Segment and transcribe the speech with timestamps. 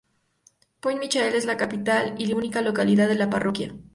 [0.79, 3.75] Pointe Michel es la capital y única localidad de la parroquia.